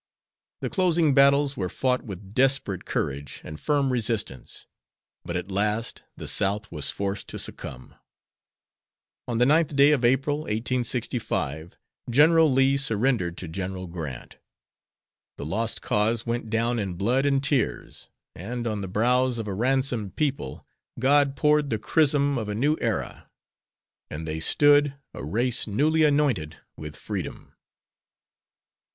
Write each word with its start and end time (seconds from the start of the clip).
The 0.61 0.69
closing 0.71 1.13
battles 1.13 1.55
were 1.55 1.69
fought 1.69 2.01
with 2.01 2.33
desperate 2.33 2.85
courage 2.85 3.39
and 3.43 3.59
firm 3.59 3.91
resistance, 3.93 4.65
but 5.23 5.35
at 5.35 5.51
last 5.51 6.01
the 6.17 6.27
South 6.27 6.71
was 6.71 6.89
forced 6.89 7.27
to 7.27 7.37
succumb. 7.37 7.93
On 9.27 9.37
the 9.37 9.45
ninth 9.45 9.75
day 9.75 9.91
of 9.91 10.03
April, 10.03 10.37
1865, 10.37 11.77
General 12.09 12.51
Lee 12.51 12.77
surrendered 12.77 13.37
to 13.37 13.47
General 13.47 13.85
Grant. 13.85 14.37
The 15.37 15.45
lost 15.45 15.83
cause 15.83 16.25
went 16.25 16.49
down 16.49 16.79
in 16.79 16.95
blood 16.95 17.27
and 17.27 17.43
tears, 17.43 18.09
and 18.33 18.65
on 18.65 18.81
the 18.81 18.87
brows 18.87 19.37
of 19.37 19.47
a 19.47 19.53
ransomed 19.53 20.15
people 20.15 20.65
God 20.97 21.35
poured 21.35 21.69
the 21.69 21.77
chrism 21.77 22.39
of 22.39 22.49
a 22.49 22.55
new 22.55 22.75
era, 22.81 23.29
and 24.09 24.27
they 24.27 24.39
stood 24.39 24.95
a 25.13 25.23
race 25.23 25.67
newly 25.67 26.01
anointed 26.03 26.57
with 26.75 26.95
freedom. 26.97 27.53